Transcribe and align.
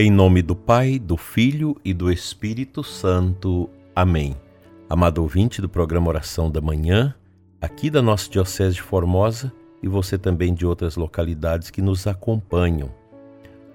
Em 0.00 0.12
nome 0.12 0.42
do 0.42 0.54
Pai, 0.54 0.96
do 0.96 1.16
Filho 1.16 1.74
e 1.84 1.92
do 1.92 2.08
Espírito 2.08 2.84
Santo. 2.84 3.68
Amém. 3.96 4.36
Amado 4.88 5.20
ouvinte 5.20 5.60
do 5.60 5.68
programa 5.68 6.06
Oração 6.06 6.48
da 6.48 6.60
Manhã, 6.60 7.12
aqui 7.60 7.90
da 7.90 8.00
nossa 8.00 8.30
Diocese 8.30 8.76
de 8.76 8.82
Formosa 8.82 9.52
e 9.82 9.88
você 9.88 10.16
também 10.16 10.54
de 10.54 10.64
outras 10.64 10.94
localidades 10.94 11.68
que 11.68 11.82
nos 11.82 12.06
acompanham. 12.06 12.94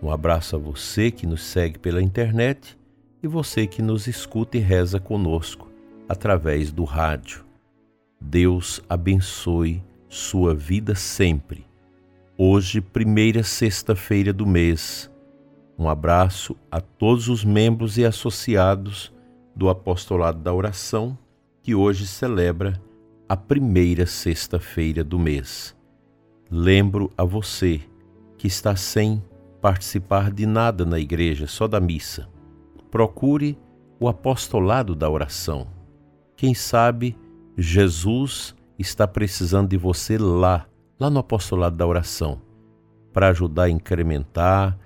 Um 0.02 0.10
abraço 0.10 0.56
a 0.56 0.60
você 0.60 1.12
que 1.12 1.28
nos 1.28 1.44
segue 1.44 1.78
pela 1.78 2.02
internet 2.02 2.78
e 3.22 3.28
você 3.28 3.68
que 3.68 3.82
nos 3.82 4.08
escuta 4.08 4.56
e 4.56 4.62
reza 4.62 5.02
conosco 5.02 5.70
através 6.08 6.72
do 6.72 6.86
rádio. 6.86 7.44
Deus 8.22 8.82
abençoe 8.88 9.84
sua 10.08 10.56
vida 10.56 10.96
sempre. 10.96 11.66
Hoje, 12.38 12.80
primeira 12.80 13.44
sexta-feira 13.44 14.32
do 14.32 14.48
mês, 14.48 15.12
um 15.78 15.90
abraço 15.90 16.56
a 16.72 16.80
todos 16.80 17.28
os 17.28 17.44
membros 17.44 17.98
e 17.98 18.06
associados 18.06 19.12
do 19.56 19.70
Apostolado 19.70 20.40
da 20.40 20.54
Oração, 20.54 21.18
que 21.62 21.74
hoje 21.74 22.06
celebra 22.06 22.82
a 23.28 23.36
primeira 23.36 24.06
sexta-feira 24.06 25.04
do 25.04 25.18
mês. 25.18 25.76
Lembro 26.50 27.12
a 27.18 27.24
você 27.24 27.82
que 28.38 28.48
está 28.48 28.76
sem 28.76 29.24
participar 29.62 30.32
de 30.32 30.46
nada 30.46 30.86
na 30.86 31.00
igreja, 31.00 31.48
só 31.48 31.68
da 31.68 31.80
missa. 31.80 32.28
Procure 32.92 33.58
o 34.00 34.08
Apostolado 34.08 34.94
da 34.94 35.10
Oração. 35.10 35.68
Quem 36.36 36.54
sabe 36.54 37.18
Jesus 37.58 38.56
está 38.78 39.08
precisando 39.08 39.70
de 39.70 39.78
você 39.78 40.18
lá, 40.18 40.68
lá 41.00 41.10
no 41.10 41.20
Apostolado 41.20 41.78
da 41.78 41.88
Oração, 41.88 42.42
para 43.14 43.30
ajudar 43.30 43.64
a 43.64 43.70
incrementar 43.70 44.78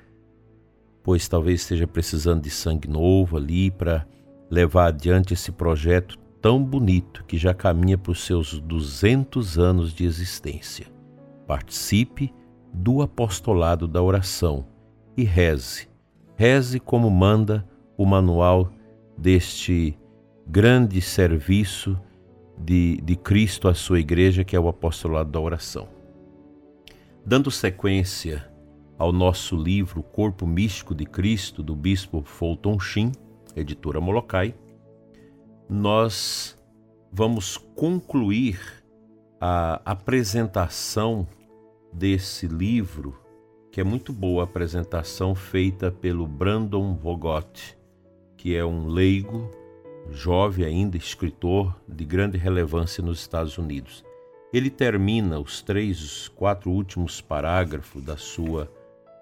pois 1.07 1.25
talvez 1.25 1.61
esteja 1.61 1.87
precisando 1.87 2.41
de 2.41 2.49
sangue 2.49 2.85
novo 2.85 3.37
ali 3.37 3.71
para 3.71 4.05
levar 4.51 4.87
adiante 4.87 5.33
esse 5.33 5.53
projeto 5.53 6.19
tão 6.41 6.61
bonito 6.61 7.23
que 7.23 7.37
já 7.37 7.53
caminha 7.53 7.97
para 7.97 8.11
os 8.11 8.25
seus 8.25 8.59
200 8.59 9.57
anos 9.57 9.93
de 9.93 10.03
existência. 10.03 10.87
Participe 11.47 12.33
do 12.73 13.01
apostolado 13.01 13.87
da 13.87 14.01
oração 14.01 14.67
e 15.15 15.23
reze. 15.23 15.87
Reze 16.35 16.77
como 16.77 17.09
manda 17.09 17.65
o 17.97 18.05
manual 18.05 18.69
deste 19.17 19.97
grande 20.45 20.99
serviço 20.99 21.97
de, 22.57 22.97
de 22.97 23.15
Cristo 23.15 23.69
à 23.69 23.73
sua 23.73 24.01
igreja, 24.01 24.43
que 24.43 24.57
é 24.57 24.59
o 24.59 24.67
apostolado 24.67 25.31
da 25.31 25.39
oração. 25.39 25.87
Dando 27.25 27.49
sequência 27.49 28.45
ao 28.97 29.11
nosso 29.11 29.55
livro 29.55 30.01
Corpo 30.01 30.47
Místico 30.47 30.95
de 30.95 31.05
Cristo, 31.05 31.61
do 31.61 31.75
bispo 31.75 32.23
Fulton 32.23 32.79
Sheen, 32.79 33.11
editora 33.55 34.01
Molokai, 34.01 34.55
nós 35.69 36.57
vamos 37.11 37.57
concluir 37.57 38.59
a 39.39 39.79
apresentação 39.85 41.27
desse 41.93 42.47
livro, 42.47 43.15
que 43.71 43.79
é 43.79 43.83
muito 43.83 44.11
boa 44.11 44.41
a 44.41 44.45
apresentação 44.45 45.35
feita 45.35 45.91
pelo 45.91 46.25
Brandon 46.25 46.95
Vogot, 46.95 47.77
que 48.35 48.55
é 48.55 48.65
um 48.65 48.87
leigo, 48.87 49.51
jovem 50.09 50.65
ainda, 50.65 50.97
escritor 50.97 51.79
de 51.87 52.03
grande 52.03 52.37
relevância 52.37 53.03
nos 53.03 53.19
Estados 53.19 53.57
Unidos. 53.57 54.03
Ele 54.51 54.69
termina 54.69 55.39
os 55.39 55.61
três, 55.61 56.29
quatro 56.29 56.71
últimos 56.71 57.21
parágrafos 57.21 58.01
da 58.01 58.17
sua 58.17 58.71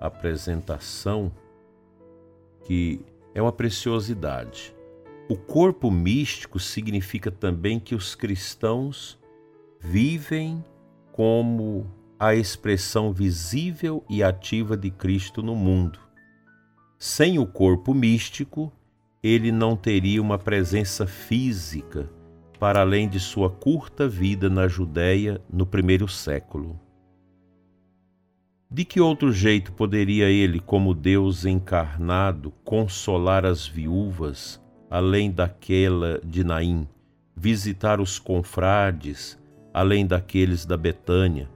apresentação 0.05 1.31
que 2.63 2.99
é 3.33 3.41
uma 3.41 3.51
preciosidade. 3.51 4.75
O 5.29 5.35
corpo 5.35 5.89
místico 5.89 6.59
significa 6.59 7.31
também 7.31 7.79
que 7.79 7.95
os 7.95 8.15
cristãos 8.15 9.19
vivem 9.79 10.63
como 11.11 11.87
a 12.19 12.33
expressão 12.33 13.11
visível 13.11 14.03
e 14.09 14.23
ativa 14.23 14.77
de 14.77 14.89
Cristo 14.89 15.41
no 15.41 15.55
mundo. 15.55 15.99
Sem 16.97 17.37
o 17.39 17.45
corpo 17.45 17.93
místico, 17.93 18.71
ele 19.21 19.51
não 19.51 19.75
teria 19.75 20.21
uma 20.21 20.37
presença 20.37 21.05
física 21.05 22.09
para 22.59 22.81
além 22.81 23.09
de 23.09 23.19
sua 23.19 23.49
curta 23.49 24.07
vida 24.07 24.49
na 24.49 24.67
Judéia 24.67 25.41
no 25.51 25.65
primeiro 25.65 26.07
século. 26.07 26.79
De 28.75 28.83
que 28.83 28.99
outro 28.99 29.31
jeito 29.31 29.71
poderia 29.71 30.29
ele, 30.29 30.59
como 30.59 30.93
Deus 30.93 31.45
encarnado, 31.45 32.51
consolar 32.65 33.45
as 33.45 33.65
viúvas, 33.65 34.61
além 34.89 35.31
daquela 35.31 36.19
de 36.25 36.43
Naim, 36.43 36.85
visitar 37.33 38.01
os 38.01 38.19
confrades, 38.19 39.39
além 39.73 40.05
daqueles 40.05 40.65
da 40.65 40.75
Betânia, 40.75 41.49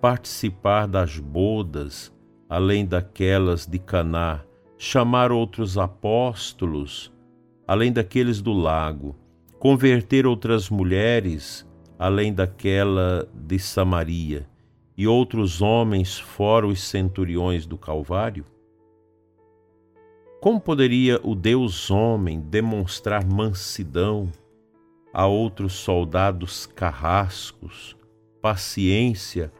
participar 0.00 0.88
das 0.88 1.20
bodas, 1.20 2.12
além 2.48 2.84
daquelas 2.84 3.64
de 3.64 3.78
Caná, 3.78 4.40
chamar 4.76 5.30
outros 5.30 5.78
apóstolos, 5.78 7.12
além 7.64 7.92
daqueles 7.92 8.42
do 8.42 8.52
lago, 8.52 9.14
converter 9.60 10.26
outras 10.26 10.68
mulheres, 10.68 11.64
além 11.96 12.34
daquela 12.34 13.28
de 13.32 13.56
Samaria, 13.56 14.48
e 14.96 15.06
outros 15.06 15.60
homens 15.60 16.18
fora 16.18 16.66
os 16.66 16.80
centuriões 16.80 17.66
do 17.66 17.76
Calvário? 17.76 18.44
Como 20.40 20.60
poderia 20.60 21.20
o 21.22 21.34
Deus 21.34 21.90
homem 21.90 22.40
demonstrar 22.40 23.26
mansidão 23.26 24.30
a 25.12 25.26
outros 25.26 25.72
soldados 25.72 26.66
carrascos, 26.66 27.96
paciência 28.40 29.52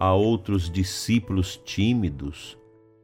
a 0.00 0.12
outros 0.12 0.70
discípulos 0.70 1.56
tímidos, 1.56 2.58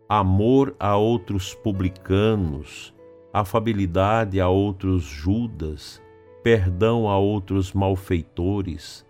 amor 0.08 0.74
a 0.78 0.96
outros 0.96 1.54
publicanos, 1.54 2.92
afabilidade 3.32 4.40
a 4.40 4.48
outros 4.48 5.04
Judas, 5.04 6.02
perdão 6.42 7.08
a 7.08 7.16
outros 7.16 7.72
malfeitores, 7.72 9.06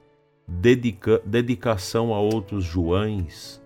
dedica, 0.50 1.22
dedicação 1.24 2.12
a 2.12 2.18
outros 2.18 2.64
Joães, 2.64 3.62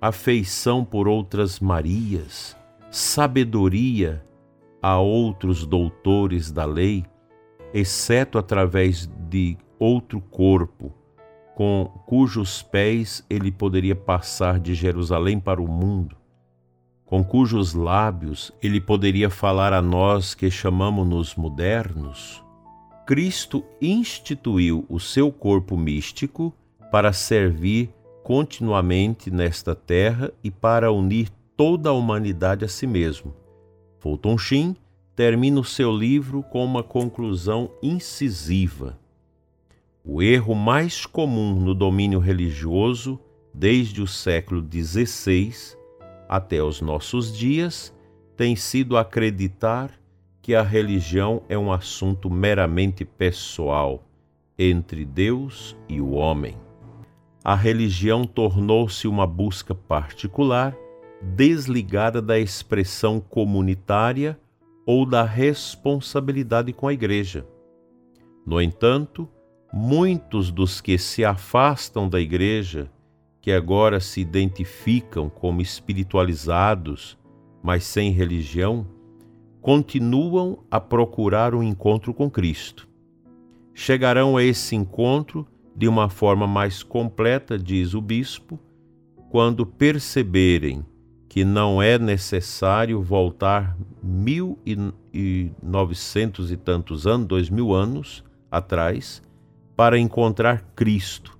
afeição 0.00 0.84
por 0.84 1.08
outras 1.08 1.58
Marias, 1.58 2.56
sabedoria 2.90 4.24
a 4.80 4.98
outros 4.98 5.66
doutores 5.66 6.50
da 6.50 6.64
lei, 6.64 7.04
exceto 7.74 8.38
através 8.38 9.06
de 9.28 9.56
outro 9.78 10.20
corpo, 10.20 10.92
com 11.54 11.84
cujos 12.06 12.62
pés 12.62 13.24
ele 13.28 13.50
poderia 13.50 13.96
passar 13.96 14.60
de 14.60 14.74
Jerusalém 14.74 15.40
para 15.40 15.60
o 15.60 15.68
mundo, 15.68 16.16
com 17.04 17.22
cujos 17.22 17.74
lábios 17.74 18.52
ele 18.62 18.80
poderia 18.80 19.28
falar 19.28 19.72
a 19.72 19.82
nós 19.82 20.34
que 20.34 20.50
chamamos-nos 20.50 21.34
modernos, 21.34 22.42
Cristo 23.04 23.64
instituiu 23.80 24.86
o 24.88 25.00
seu 25.00 25.32
corpo 25.32 25.76
místico 25.76 26.54
para 26.90 27.12
servir 27.12 27.90
continuamente 28.22 29.28
nesta 29.28 29.74
terra 29.74 30.32
e 30.42 30.52
para 30.52 30.92
unir 30.92 31.28
toda 31.56 31.90
a 31.90 31.92
humanidade 31.92 32.64
a 32.64 32.68
si 32.68 32.86
mesmo. 32.86 33.34
Fulton 33.98 34.38
Sheen 34.38 34.76
termina 35.16 35.60
o 35.60 35.64
seu 35.64 35.90
livro 35.94 36.44
com 36.44 36.64
uma 36.64 36.82
conclusão 36.82 37.70
incisiva. 37.82 38.96
O 40.04 40.22
erro 40.22 40.54
mais 40.54 41.04
comum 41.04 41.54
no 41.56 41.74
domínio 41.74 42.20
religioso, 42.20 43.18
desde 43.52 44.00
o 44.00 44.06
século 44.06 44.64
XVI 44.64 45.76
até 46.28 46.62
os 46.62 46.80
nossos 46.80 47.36
dias, 47.36 47.92
tem 48.36 48.54
sido 48.54 48.96
acreditar 48.96 50.01
que 50.42 50.56
a 50.56 50.62
religião 50.62 51.40
é 51.48 51.56
um 51.56 51.72
assunto 51.72 52.28
meramente 52.28 53.04
pessoal 53.04 54.02
entre 54.58 55.04
Deus 55.04 55.76
e 55.88 56.00
o 56.00 56.10
homem. 56.10 56.56
A 57.44 57.54
religião 57.54 58.24
tornou-se 58.24 59.06
uma 59.06 59.24
busca 59.24 59.72
particular, 59.72 60.76
desligada 61.22 62.20
da 62.20 62.40
expressão 62.40 63.20
comunitária 63.20 64.38
ou 64.84 65.06
da 65.06 65.22
responsabilidade 65.22 66.72
com 66.72 66.88
a 66.88 66.92
Igreja. 66.92 67.46
No 68.44 68.60
entanto, 68.60 69.28
muitos 69.72 70.50
dos 70.50 70.80
que 70.80 70.98
se 70.98 71.24
afastam 71.24 72.08
da 72.08 72.20
Igreja, 72.20 72.90
que 73.40 73.52
agora 73.52 74.00
se 74.00 74.20
identificam 74.20 75.28
como 75.28 75.60
espiritualizados, 75.60 77.16
mas 77.62 77.84
sem 77.84 78.10
religião, 78.10 78.86
continuam 79.62 80.58
a 80.68 80.80
procurar 80.80 81.54
um 81.54 81.62
encontro 81.62 82.12
com 82.12 82.28
Cristo. 82.28 82.88
Chegarão 83.72 84.36
a 84.36 84.42
esse 84.42 84.74
encontro 84.74 85.46
de 85.74 85.86
uma 85.86 86.08
forma 86.08 86.48
mais 86.48 86.82
completa, 86.82 87.56
diz 87.56 87.94
o 87.94 88.00
bispo, 88.00 88.58
quando 89.30 89.64
perceberem 89.64 90.84
que 91.28 91.44
não 91.44 91.80
é 91.80 91.96
necessário 91.96 93.00
voltar 93.00 93.78
mil 94.02 94.58
e 94.66 95.50
novecentos 95.62 96.50
e 96.50 96.56
tantos 96.56 97.06
anos, 97.06 97.28
dois 97.28 97.48
mil 97.48 97.72
anos 97.72 98.22
atrás, 98.50 99.22
para 99.76 99.96
encontrar 99.96 100.60
Cristo, 100.74 101.38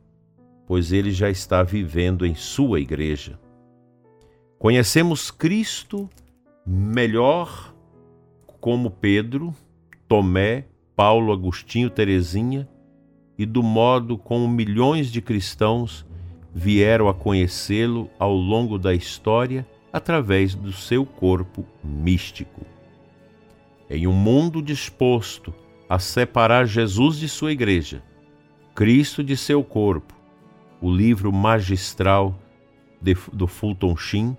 pois 0.66 0.92
ele 0.92 1.10
já 1.10 1.28
está 1.28 1.62
vivendo 1.62 2.24
em 2.24 2.34
sua 2.34 2.80
igreja. 2.80 3.38
Conhecemos 4.58 5.30
Cristo 5.30 6.08
melhor 6.64 7.71
como 8.62 8.92
Pedro, 8.92 9.52
Tomé, 10.06 10.66
Paulo, 10.94 11.32
Agostinho, 11.32 11.90
Teresinha 11.90 12.68
e 13.36 13.44
do 13.44 13.60
modo 13.60 14.16
como 14.16 14.46
milhões 14.46 15.10
de 15.10 15.20
cristãos 15.20 16.06
vieram 16.54 17.08
a 17.08 17.14
conhecê-lo 17.14 18.08
ao 18.20 18.32
longo 18.32 18.78
da 18.78 18.94
história 18.94 19.66
através 19.92 20.54
do 20.54 20.72
seu 20.72 21.04
corpo 21.04 21.66
místico. 21.82 22.64
Em 23.90 24.06
um 24.06 24.12
mundo 24.12 24.62
disposto 24.62 25.52
a 25.88 25.98
separar 25.98 26.64
Jesus 26.64 27.18
de 27.18 27.28
sua 27.28 27.50
igreja, 27.50 28.00
Cristo 28.76 29.24
de 29.24 29.36
seu 29.36 29.64
corpo, 29.64 30.14
o 30.80 30.88
livro 30.88 31.32
magistral 31.32 32.38
de, 33.00 33.16
do 33.32 33.48
Fulton 33.48 33.96
Sheen 33.96 34.36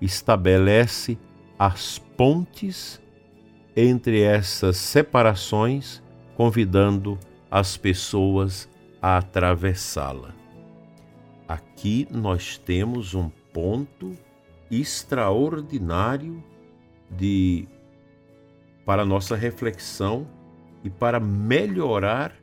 estabelece 0.00 1.18
as 1.58 1.98
pontes 1.98 3.02
entre 3.76 4.22
essas 4.22 4.76
separações, 4.76 6.02
convidando 6.36 7.18
as 7.50 7.76
pessoas 7.76 8.68
a 9.00 9.18
atravessá-la. 9.18 10.34
Aqui 11.46 12.08
nós 12.10 12.56
temos 12.56 13.14
um 13.14 13.28
ponto 13.52 14.12
extraordinário 14.70 16.42
de 17.10 17.68
para 18.84 19.04
nossa 19.04 19.36
reflexão 19.36 20.26
e 20.82 20.90
para 20.90 21.18
melhorar 21.18 22.34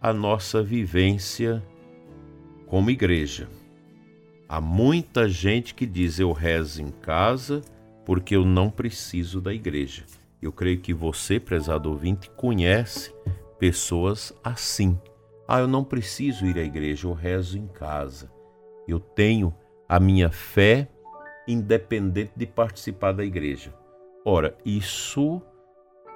a 0.00 0.12
nossa 0.12 0.62
vivência 0.62 1.62
como 2.66 2.90
igreja. 2.90 3.48
Há 4.48 4.60
muita 4.60 5.28
gente 5.28 5.74
que 5.74 5.84
diz 5.84 6.18
eu 6.18 6.32
rezo 6.32 6.82
em 6.82 6.90
casa 6.90 7.62
porque 8.04 8.36
eu 8.36 8.44
não 8.44 8.70
preciso 8.70 9.40
da 9.40 9.52
igreja. 9.52 10.04
Eu 10.40 10.52
creio 10.52 10.80
que 10.80 10.94
você, 10.94 11.40
prezado 11.40 11.90
ouvinte, 11.90 12.30
conhece 12.30 13.12
pessoas 13.58 14.32
assim. 14.42 14.98
Ah, 15.46 15.60
eu 15.60 15.66
não 15.66 15.82
preciso 15.82 16.46
ir 16.46 16.58
à 16.58 16.62
igreja, 16.62 17.08
eu 17.08 17.12
rezo 17.12 17.58
em 17.58 17.66
casa. 17.66 18.30
Eu 18.86 19.00
tenho 19.00 19.54
a 19.88 19.98
minha 19.98 20.30
fé 20.30 20.88
independente 21.46 22.32
de 22.36 22.46
participar 22.46 23.12
da 23.12 23.24
igreja. 23.24 23.74
Ora, 24.24 24.56
isso 24.64 25.42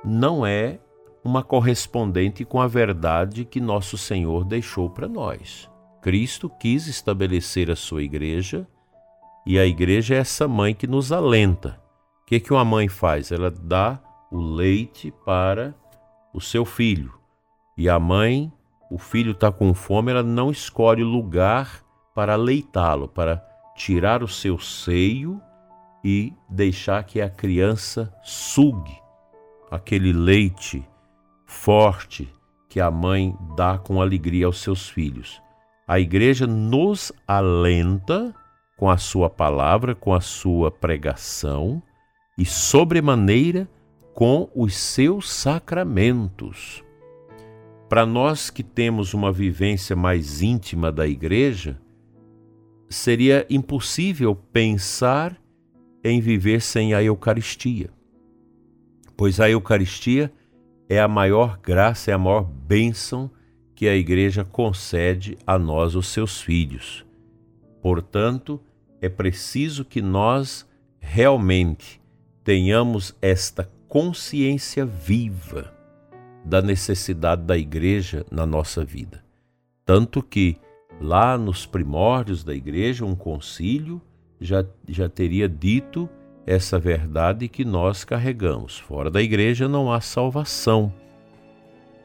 não 0.05 0.45
é 0.45 0.79
uma 1.25 1.43
correspondente 1.43 2.45
com 2.45 2.61
a 2.61 2.67
verdade 2.67 3.45
que 3.45 3.61
nosso 3.61 3.97
Senhor 3.97 4.45
deixou 4.45 4.91
para 4.91 5.09
nós. 5.09 5.71
Cristo 6.03 6.51
quis 6.51 6.87
estabelecer 6.87 7.71
a 7.71 7.77
sua 7.77 8.03
igreja 8.03 8.67
e 9.47 9.59
a 9.59 9.67
igreja 9.67 10.15
é 10.15 10.19
essa 10.19 10.47
mãe 10.47 10.75
que 10.75 10.87
nos 10.87 11.11
alenta. 11.13 11.81
O 12.23 12.27
que, 12.27 12.41
que 12.41 12.53
uma 12.53 12.65
mãe 12.65 12.89
faz? 12.89 13.31
Ela 13.33 13.51
dá 13.51 14.01
o 14.33 14.41
leite 14.41 15.13
para 15.25 15.75
o 16.33 16.41
seu 16.41 16.65
filho. 16.65 17.13
E 17.77 17.89
a 17.89 18.01
mãe, 18.01 18.51
o 18.91 18.97
filho 18.97 19.33
está 19.33 19.53
com 19.53 19.75
fome, 19.75 20.11
ela 20.11 20.23
não 20.23 20.51
escolhe 20.51 21.05
lugar 21.05 21.85
para 22.15 22.35
leitá-lo, 22.35 23.07
para 23.07 23.45
tirar 23.77 24.23
o 24.23 24.29
seu 24.29 24.59
seio 24.59 25.41
e 26.03 26.33
deixar 26.49 27.05
que 27.05 27.21
a 27.21 27.29
criança 27.29 28.13
sugue 28.23 28.99
aquele 29.71 30.13
leite 30.13 30.85
forte 31.47 32.29
que 32.69 32.81
a 32.81 32.91
mãe 32.91 33.37
dá 33.55 33.77
com 33.77 34.01
alegria 34.01 34.47
aos 34.47 34.61
seus 34.61 34.89
filhos. 34.89 35.41
A 35.87 36.01
igreja 36.01 36.47
nos 36.47 37.13
alenta 37.29 38.35
com 38.79 38.89
a 38.89 38.97
sua 38.97 39.29
palavra, 39.29 39.95
com 39.95 40.15
a 40.15 40.21
sua 40.21 40.71
pregação 40.71 41.83
e, 42.39 42.45
sobremaneira, 42.45 43.69
com 44.15 44.51
os 44.55 44.75
seus 44.75 45.31
sacramentos. 45.31 46.83
Para 47.89 48.07
nós 48.07 48.51
que 48.51 48.63
temos 48.63 49.15
uma 49.15 49.31
vivência 49.33 49.95
mais 49.95 50.43
íntima 50.43 50.91
da 50.91 51.07
igreja, 51.07 51.81
seria 52.89 53.47
impossível 53.49 54.35
pensar 54.35 55.37
em 56.05 56.21
viver 56.21 56.61
sem 56.61 56.95
a 56.95 57.03
Eucaristia, 57.03 57.91
pois 59.17 59.41
a 59.41 59.49
Eucaristia 59.49 60.33
é 60.89 61.01
a 61.01 61.09
maior 61.09 61.59
graça, 61.63 62.11
é 62.11 62.15
a 62.15 62.19
maior 62.19 62.43
bênção 62.43 63.31
que 63.75 63.89
a 63.89 63.97
Igreja 63.97 64.45
concede 64.45 65.39
a 65.47 65.59
nós, 65.59 65.95
os 65.95 66.09
seus 66.09 66.41
filhos. 66.41 67.05
Portanto, 67.81 68.61
é 69.01 69.09
preciso 69.09 69.85
que 69.85 70.03
nós 70.03 70.69
realmente 71.01 72.01
tenhamos 72.45 73.17
esta 73.21 73.69
consciência 73.93 74.87
viva 74.87 75.71
da 76.43 76.63
necessidade 76.63 77.43
da 77.43 77.59
Igreja 77.59 78.25
na 78.31 78.47
nossa 78.47 78.83
vida. 78.83 79.23
Tanto 79.85 80.23
que 80.23 80.57
lá 80.99 81.37
nos 81.37 81.67
primórdios 81.67 82.43
da 82.43 82.55
igreja, 82.55 83.05
um 83.05 83.15
concílio 83.15 84.01
já, 84.41 84.65
já 84.89 85.11
teria 85.11 85.47
dito 85.47 86.09
essa 86.47 86.79
verdade 86.79 87.49
que 87.49 87.67
nós 87.67 88.03
carregamos. 88.03 88.79
Fora 88.79 89.11
da 89.11 89.21
igreja 89.21 89.69
não 89.69 89.93
há 89.93 90.01
salvação. 90.01 90.91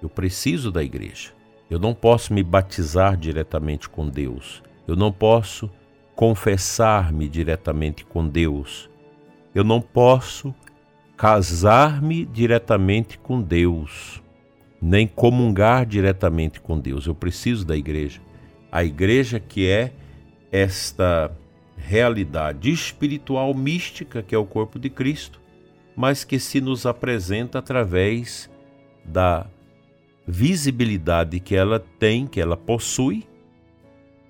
Eu 0.04 0.10
preciso 0.10 0.74
da 0.74 0.83
igreja. 0.83 1.31
Eu 1.69 1.80
não 1.80 1.94
posso 1.94 2.33
me 2.33 2.44
batizar 2.44 3.16
diretamente 3.16 3.88
com 3.88 4.10
Deus. 4.10 4.62
Eu 4.86 4.98
não 4.98 5.10
posso 5.10 5.72
confessar-me 6.18 7.30
diretamente 7.30 8.04
com 8.04 8.28
Deus. 8.28 8.90
Eu 9.56 9.63
não 9.63 9.80
posso 9.80 10.54
casar-me 11.18 12.25
diretamente 12.25 13.18
com 13.18 13.42
Deus, 13.42 14.24
nem 14.81 15.08
comungar 15.08 15.86
diretamente 15.86 16.62
com 16.62 16.80
Deus. 16.80 17.08
Eu 17.08 17.16
preciso 17.16 17.66
da 17.66 17.75
igreja 17.75 18.22
a 18.72 18.84
igreja 18.84 19.40
que 19.40 19.68
é 19.68 19.92
esta 20.52 21.31
realidade 21.76 22.71
espiritual 22.71 23.54
mística 23.54 24.21
que 24.21 24.36
é 24.36 24.38
o 24.38 24.45
corpo 24.45 24.80
de 24.80 24.90
Cristo, 24.90 25.40
mas 25.95 26.24
que 26.24 26.40
se 26.40 26.62
nos 26.62 26.86
apresenta 26.86 27.59
através 27.59 28.50
da 29.04 29.47
visibilidade 30.28 31.40
que 31.40 31.56
ela 31.56 31.80
tem, 31.80 32.28
que 32.28 32.40
ela 32.40 32.57
possui, 32.57 33.26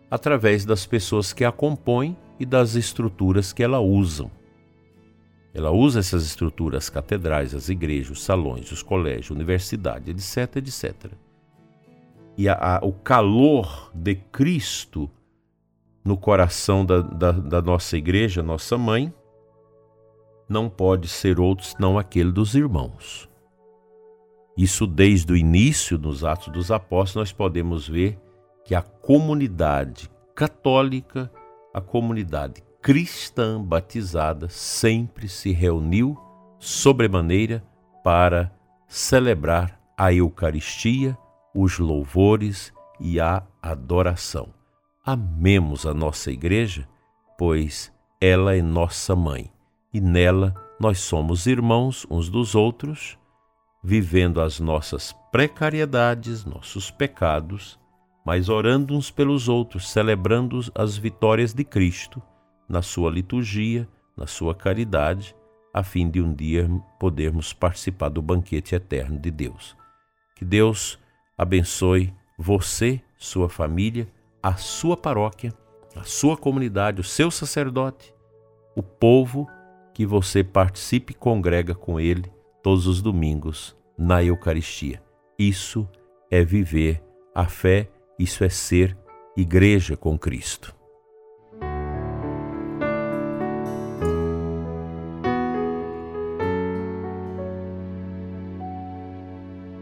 através 0.10 0.64
das 0.64 0.86
pessoas 0.86 1.34
que 1.34 1.44
a 1.44 1.52
compõem 1.52 2.16
e 2.40 2.46
das 2.46 2.76
estruturas 2.76 3.52
que 3.52 3.64
ela 3.64 3.80
usa. 3.80 4.30
Ela 5.58 5.72
usa 5.72 6.00
essas 6.00 6.24
estruturas, 6.24 6.84
as 6.84 6.90
catedrais, 6.90 7.56
as 7.56 7.68
igrejas, 7.68 8.12
os 8.12 8.24
salões, 8.24 8.72
os 8.72 8.84
colégios, 8.84 9.32
universidade, 9.32 10.12
etc, 10.12 10.58
etc 10.58 11.12
e 12.38 12.48
a, 12.48 12.78
a, 12.78 12.86
o 12.86 12.94
calor 12.94 13.92
de 13.94 14.16
Cristo 14.16 15.10
no 16.06 16.16
coração 16.16 16.86
da, 16.86 17.02
da, 17.02 17.32
da 17.32 17.62
nossa 17.62 17.98
igreja, 17.98 18.44
nossa 18.44 18.78
mãe, 18.78 19.12
não 20.48 20.70
pode 20.70 21.08
ser 21.08 21.40
outro 21.40 21.66
senão 21.66 21.98
aquele 21.98 22.32
dos 22.32 22.56
irmãos. 22.56 23.28
Isso 24.56 24.88
desde 24.88 25.34
o 25.34 25.36
início 25.36 25.98
dos 25.98 26.24
Atos 26.24 26.54
dos 26.54 26.72
Apóstolos 26.72 27.30
nós 27.30 27.32
podemos 27.34 27.88
ver 27.88 28.18
que 28.64 28.76
a 28.76 28.82
comunidade 28.82 30.10
católica, 30.36 31.32
a 31.74 31.82
comunidade 31.82 32.64
cristã 32.88 33.62
batizada 33.62 34.48
sempre 34.48 35.28
se 35.28 35.52
reuniu 35.52 36.18
sobremaneira 36.58 37.62
para 38.02 38.50
celebrar 38.88 39.78
a 39.98 40.14
Eucaristia 40.14 41.18
os 41.54 41.80
louvores 41.80 42.72
e 42.98 43.20
a 43.20 43.44
adoração. 43.62 44.54
Amemos 45.06 45.86
a 45.86 45.94
nossa 45.94 46.32
igreja, 46.32 46.88
pois 47.38 47.94
ela 48.22 48.56
é 48.56 48.62
nossa 48.62 49.14
mãe 49.18 49.52
e 49.94 50.00
nela 50.00 50.56
nós 50.80 51.00
somos 51.00 51.46
irmãos 51.46 52.08
uns 52.10 52.30
dos 52.30 52.56
outros, 52.56 53.20
vivendo 53.84 54.40
as 54.40 54.62
nossas 54.62 55.14
precariedades, 55.30 56.46
nossos 56.46 56.90
pecados, 56.90 57.78
mas 58.26 58.48
orando 58.48 58.96
uns 58.96 59.12
pelos 59.12 59.50
outros, 59.50 59.90
celebrando 59.90 60.62
as 60.74 60.96
vitórias 60.96 61.54
de 61.54 61.66
Cristo 61.66 62.24
na 62.68 62.82
sua 62.82 63.10
liturgia, 63.10 63.88
na 64.16 64.28
sua 64.28 64.54
caridade, 64.54 65.36
a 65.74 65.84
fim 65.84 66.10
de 66.10 66.22
um 66.22 66.34
dia 66.34 66.70
podermos 67.00 67.54
participar 67.54 68.10
do 68.10 68.22
banquete 68.22 68.76
eterno 68.76 69.20
de 69.20 69.30
Deus. 69.30 69.76
Que 70.36 70.44
Deus 70.44 71.00
abençoe 71.38 72.14
você, 72.38 73.02
sua 73.18 73.50
família, 73.50 74.08
a 74.42 74.56
sua 74.56 74.98
paróquia, 74.98 75.54
a 75.96 76.04
sua 76.04 76.38
comunidade, 76.38 77.02
o 77.02 77.04
seu 77.04 77.32
sacerdote, 77.32 78.14
o 78.76 78.84
povo 78.84 79.48
que 79.94 80.06
você 80.06 80.44
participe 80.44 81.14
e 81.14 81.16
congrega 81.16 81.74
com 81.74 82.00
ele 82.00 82.32
todos 82.62 82.86
os 82.86 83.02
domingos 83.02 83.76
na 83.98 84.24
Eucaristia. 84.24 85.02
Isso 85.40 85.88
é 86.30 86.44
viver 86.44 87.04
a 87.34 87.46
fé, 87.46 87.90
isso 88.20 88.44
é 88.44 88.50
ser 88.50 88.98
igreja 89.36 89.98
com 89.98 90.18
Cristo. 90.18 90.77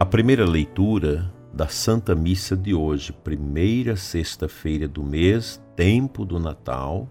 A 0.06 0.08
primeira 0.08 0.46
leitura 0.46 1.34
da 1.52 1.68
Santa 1.68 2.14
Missa 2.14 2.56
de 2.56 2.76
hoje, 2.76 3.12
primeira 3.12 3.96
sexta-feira 3.96 4.88
do 4.88 5.02
mês, 5.02 5.60
tempo 5.76 6.24
do 6.24 6.40
Natal, 6.40 7.10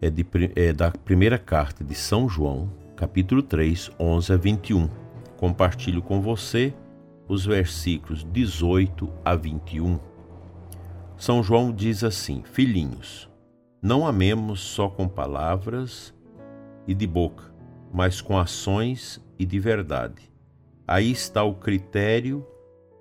é, 0.00 0.10
de, 0.10 0.26
é 0.56 0.72
da 0.72 0.90
primeira 0.90 1.38
carta 1.38 1.84
de 1.84 1.94
São 1.94 2.28
João, 2.28 2.68
capítulo 2.96 3.44
3, 3.44 3.92
11 3.96 4.32
a 4.32 4.36
21. 4.36 4.90
Compartilho 5.36 6.02
com 6.02 6.20
você 6.20 6.74
os 7.28 7.46
versículos 7.46 8.26
18 8.32 9.08
a 9.24 9.36
21. 9.36 10.00
São 11.16 11.44
João 11.44 11.72
diz 11.72 12.02
assim: 12.02 12.42
Filhinhos, 12.42 13.30
não 13.80 14.04
amemos 14.04 14.58
só 14.58 14.88
com 14.88 15.06
palavras 15.06 16.12
e 16.88 16.92
de 16.92 17.06
boca, 17.06 17.54
mas 17.92 18.20
com 18.20 18.36
ações 18.36 19.24
e 19.38 19.46
de 19.46 19.60
verdade. 19.60 20.33
Aí 20.86 21.10
está 21.10 21.42
o 21.42 21.54
critério 21.54 22.46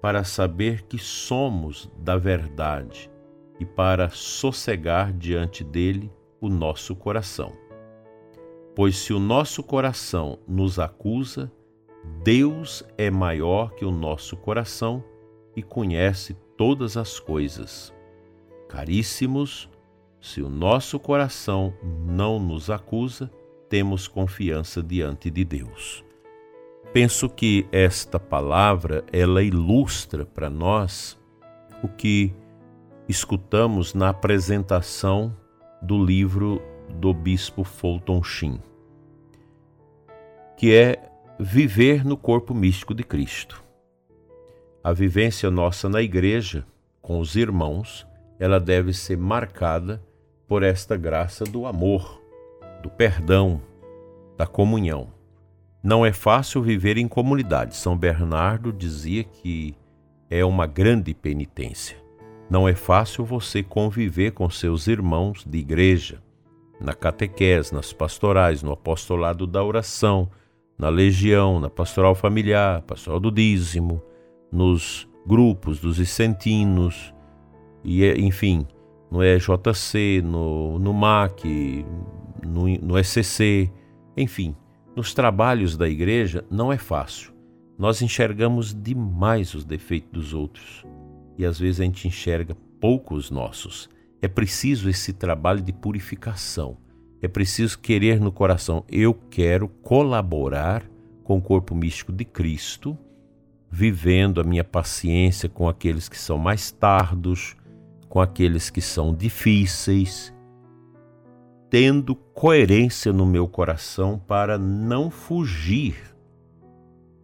para 0.01 0.23
saber 0.23 0.83
que 0.83 0.97
somos 0.97 1.91
da 1.97 2.17
verdade 2.17 3.11
e 3.59 3.65
para 3.65 4.09
sossegar 4.09 5.11
diante 5.13 5.63
dele 5.63 6.11
o 6.39 6.49
nosso 6.49 6.95
coração. 6.95 7.53
Pois 8.75 8.97
se 8.97 9.13
o 9.13 9.19
nosso 9.19 9.61
coração 9.61 10.39
nos 10.47 10.79
acusa, 10.79 11.51
Deus 12.23 12.83
é 12.97 13.11
maior 13.11 13.73
que 13.75 13.85
o 13.85 13.91
nosso 13.91 14.35
coração 14.35 15.03
e 15.55 15.61
conhece 15.61 16.33
todas 16.57 16.97
as 16.97 17.19
coisas. 17.19 17.93
Caríssimos, 18.67 19.69
se 20.19 20.41
o 20.41 20.49
nosso 20.49 20.99
coração 20.99 21.73
não 22.05 22.39
nos 22.39 22.69
acusa, 22.69 23.29
temos 23.69 24.07
confiança 24.07 24.81
diante 24.81 25.29
de 25.29 25.43
Deus. 25.45 26.03
Penso 26.93 27.27
que 27.27 27.65
esta 27.71 28.19
palavra 28.19 29.03
ela 29.11 29.41
ilustra 29.41 30.25
para 30.27 30.47
nós 30.47 31.19
o 31.81 31.87
que 31.87 32.31
escutamos 33.09 33.95
na 33.95 34.09
apresentação 34.09 35.35
do 35.81 35.97
livro 35.97 36.61
do 36.89 37.11
bispo 37.11 37.63
Fulton 37.63 38.21
Sheen, 38.21 38.61
que 40.55 40.71
é 40.71 41.09
viver 41.39 42.05
no 42.05 42.15
corpo 42.15 42.53
místico 42.53 42.93
de 42.93 43.03
Cristo. 43.03 43.63
A 44.83 44.93
vivência 44.93 45.49
nossa 45.49 45.89
na 45.89 45.99
igreja, 45.99 46.63
com 47.01 47.19
os 47.19 47.35
irmãos, 47.35 48.05
ela 48.39 48.59
deve 48.59 48.93
ser 48.93 49.17
marcada 49.17 49.99
por 50.47 50.61
esta 50.61 50.95
graça 50.95 51.43
do 51.43 51.65
amor, 51.65 52.21
do 52.83 52.89
perdão, 52.89 53.59
da 54.37 54.45
comunhão. 54.45 55.12
Não 55.83 56.05
é 56.05 56.13
fácil 56.13 56.61
viver 56.61 56.97
em 56.97 57.09
comunidade. 57.09 57.75
São 57.75 57.97
Bernardo 57.97 58.71
dizia 58.71 59.21
que 59.21 59.75
é 60.29 60.45
uma 60.45 60.65
grande 60.65 61.13
penitência. 61.13 61.97
Não 62.49 62.65
é 62.69 62.73
fácil 62.73 63.25
você 63.25 63.61
conviver 63.61 64.31
com 64.31 64.49
seus 64.49 64.87
irmãos 64.87 65.43
de 65.45 65.57
igreja, 65.57 66.23
na 66.79 66.93
catequese, 66.93 67.73
nas 67.73 67.91
pastorais, 67.91 68.63
no 68.63 68.71
apostolado 68.71 69.45
da 69.45 69.61
oração, 69.61 70.29
na 70.77 70.87
legião, 70.87 71.59
na 71.59 71.69
pastoral 71.69 72.15
familiar, 72.15 72.81
pastoral 72.83 73.19
do 73.19 73.29
dízimo, 73.29 74.01
nos 74.49 75.05
grupos 75.27 75.81
dos 75.81 75.97
vicentinos, 75.97 77.13
e 77.83 78.05
enfim, 78.21 78.65
no 79.11 79.21
EJC, 79.21 80.21
no, 80.23 80.79
no 80.79 80.93
MAC, 80.93 81.85
no, 82.41 82.67
no 82.67 82.97
ECC, 82.97 83.69
enfim, 84.15 84.55
nos 84.95 85.13
trabalhos 85.13 85.75
da 85.75 85.89
igreja 85.89 86.45
não 86.49 86.71
é 86.71 86.77
fácil. 86.77 87.33
Nós 87.77 88.01
enxergamos 88.01 88.73
demais 88.73 89.53
os 89.53 89.65
defeitos 89.65 90.11
dos 90.11 90.33
outros 90.33 90.85
e 91.37 91.45
às 91.45 91.59
vezes 91.59 91.81
a 91.81 91.83
gente 91.83 92.07
enxerga 92.07 92.55
pouco 92.79 93.15
os 93.15 93.31
nossos. 93.31 93.89
É 94.21 94.27
preciso 94.27 94.89
esse 94.89 95.11
trabalho 95.13 95.61
de 95.61 95.73
purificação. 95.73 96.77
É 97.21 97.27
preciso 97.27 97.79
querer 97.79 98.19
no 98.19 98.31
coração, 98.31 98.83
eu 98.89 99.13
quero 99.13 99.67
colaborar 99.67 100.83
com 101.23 101.37
o 101.37 101.41
corpo 101.41 101.73
místico 101.73 102.11
de 102.11 102.25
Cristo, 102.25 102.97
vivendo 103.71 104.41
a 104.41 104.43
minha 104.43 104.63
paciência 104.63 105.47
com 105.47 105.69
aqueles 105.69 106.09
que 106.09 106.17
são 106.17 106.37
mais 106.37 106.69
tardos, 106.69 107.55
com 108.09 108.19
aqueles 108.19 108.69
que 108.69 108.81
são 108.81 109.15
difíceis, 109.15 110.32
tendo 111.73 112.13
coerência 112.13 113.11
no 113.11 113.25
meu 113.25 113.47
coração 113.47 114.21
para 114.27 114.59
não 114.59 115.09
fugir 115.09 115.95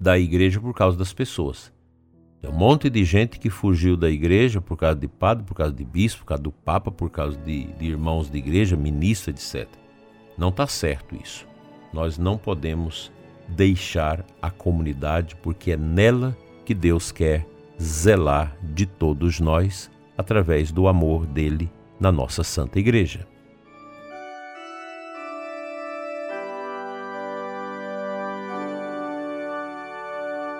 da 0.01 0.17
igreja 0.17 0.59
por 0.59 0.73
causa 0.73 0.97
das 0.97 1.13
pessoas. 1.13 1.71
Tem 2.41 2.49
um 2.49 2.55
monte 2.55 2.89
de 2.89 3.05
gente 3.05 3.37
que 3.37 3.51
fugiu 3.51 3.95
da 3.95 4.09
igreja 4.09 4.59
por 4.59 4.75
causa 4.75 4.95
de 4.95 5.07
padre, 5.07 5.43
por 5.43 5.53
causa 5.53 5.71
de 5.71 5.85
bispo, 5.85 6.21
por 6.21 6.29
causa 6.29 6.41
do 6.41 6.51
papa, 6.51 6.89
por 6.89 7.11
causa 7.11 7.37
de, 7.37 7.65
de 7.73 7.85
irmãos 7.85 8.27
de 8.27 8.39
igreja, 8.39 8.75
ministro, 8.75 9.29
etc. 9.29 9.67
Não 10.35 10.49
está 10.49 10.65
certo 10.65 11.15
isso. 11.15 11.45
Nós 11.93 12.17
não 12.17 12.35
podemos 12.35 13.11
deixar 13.49 14.25
a 14.41 14.49
comunidade 14.49 15.35
porque 15.43 15.73
é 15.73 15.77
nela 15.77 16.35
que 16.65 16.73
Deus 16.73 17.11
quer 17.11 17.45
zelar 17.79 18.57
de 18.63 18.87
todos 18.87 19.39
nós 19.39 19.91
através 20.17 20.71
do 20.71 20.87
amor 20.87 21.27
dele 21.27 21.71
na 21.99 22.11
nossa 22.11 22.43
Santa 22.43 22.79
Igreja. 22.79 23.27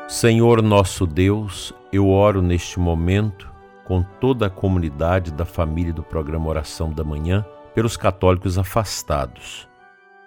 Senhor 0.10 0.64
nosso 0.64 1.06
Deus, 1.06 1.72
eu 1.94 2.10
oro 2.10 2.42
neste 2.42 2.80
momento 2.80 3.48
com 3.86 4.02
toda 4.02 4.48
a 4.48 4.50
comunidade 4.50 5.32
da 5.32 5.46
família 5.46 5.94
do 5.94 6.02
programa 6.02 6.50
Oração 6.50 6.92
da 6.92 7.04
Manhã 7.04 7.46
pelos 7.76 7.96
católicos 7.96 8.58
afastados, 8.58 9.70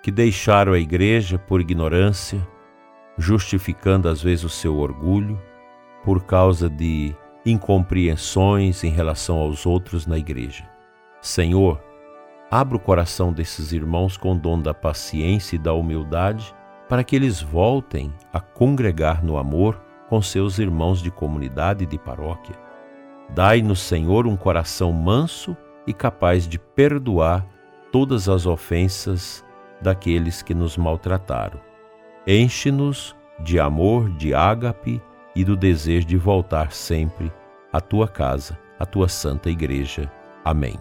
que 0.00 0.12
deixaram 0.12 0.72
a 0.72 0.78
igreja 0.78 1.36
por 1.36 1.60
ignorância, 1.60 2.46
justificando 3.18 4.08
às 4.08 4.22
vezes 4.22 4.44
o 4.44 4.48
seu 4.48 4.76
orgulho, 4.76 5.36
por 6.04 6.22
causa 6.22 6.70
de 6.70 7.12
incompreensões 7.44 8.84
em 8.84 8.90
relação 8.90 9.38
aos 9.38 9.66
outros 9.66 10.06
na 10.06 10.16
igreja. 10.16 10.62
Senhor, 11.20 11.82
abra 12.48 12.76
o 12.76 12.80
coração 12.80 13.32
desses 13.32 13.72
irmãos 13.72 14.16
com 14.16 14.30
o 14.30 14.38
dom 14.38 14.62
da 14.62 14.72
paciência 14.72 15.56
e 15.56 15.58
da 15.58 15.72
humildade 15.72 16.54
para 16.92 17.02
que 17.02 17.16
eles 17.16 17.40
voltem 17.40 18.12
a 18.30 18.38
congregar 18.38 19.24
no 19.24 19.38
amor 19.38 19.80
com 20.10 20.20
seus 20.20 20.58
irmãos 20.58 21.00
de 21.00 21.10
comunidade 21.10 21.84
e 21.84 21.86
de 21.86 21.98
paróquia. 21.98 22.54
Dai-nos, 23.30 23.80
Senhor, 23.80 24.26
um 24.26 24.36
coração 24.36 24.92
manso 24.92 25.56
e 25.86 25.94
capaz 25.94 26.46
de 26.46 26.58
perdoar 26.58 27.46
todas 27.90 28.28
as 28.28 28.44
ofensas 28.44 29.42
daqueles 29.80 30.42
que 30.42 30.52
nos 30.52 30.76
maltrataram. 30.76 31.58
Enche-nos 32.26 33.16
de 33.40 33.58
amor, 33.58 34.10
de 34.10 34.34
ágape 34.34 35.00
e 35.34 35.46
do 35.46 35.56
desejo 35.56 36.06
de 36.06 36.18
voltar 36.18 36.72
sempre 36.72 37.32
à 37.72 37.80
tua 37.80 38.06
casa, 38.06 38.58
à 38.78 38.84
tua 38.84 39.08
santa 39.08 39.48
igreja. 39.48 40.12
Amém. 40.44 40.78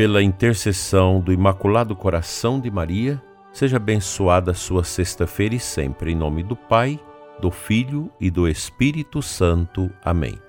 Pela 0.00 0.22
intercessão 0.22 1.20
do 1.20 1.30
Imaculado 1.30 1.94
Coração 1.94 2.58
de 2.58 2.70
Maria, 2.70 3.22
seja 3.52 3.76
abençoada 3.76 4.54
sua 4.54 4.82
sexta-feira 4.82 5.54
e 5.54 5.60
sempre, 5.60 6.12
em 6.12 6.14
nome 6.14 6.42
do 6.42 6.56
Pai, 6.56 6.98
do 7.38 7.50
Filho 7.50 8.10
e 8.18 8.30
do 8.30 8.48
Espírito 8.48 9.20
Santo. 9.20 9.90
Amém. 10.02 10.40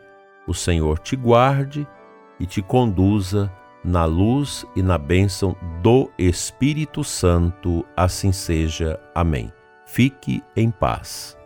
O 0.48 0.54
Senhor 0.54 1.00
te 1.00 1.18
guarde 1.18 1.86
e 2.40 2.46
te 2.46 2.62
conduza 2.62 3.52
na 3.84 4.06
luz 4.06 4.66
e 4.74 4.82
na 4.82 4.98
bênção 4.98 5.54
do 5.84 6.10
Espírito 6.18 7.04
Santo. 7.04 7.86
Assim 7.94 8.32
seja. 8.32 8.98
Amém. 9.14 9.52
Fique 9.86 10.42
em 10.56 10.72
paz. 10.72 11.38